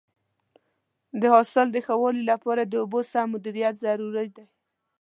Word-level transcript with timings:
د 1.19 1.21
حاصل 1.33 1.67
د 1.71 1.77
ښه 1.85 1.95
والي 2.01 2.23
لپاره 2.31 2.61
د 2.65 2.73
اوبو 2.83 2.99
سم 3.11 3.25
مدیریت 3.33 3.73
ضروري 3.85 4.27
دی. 4.35 4.45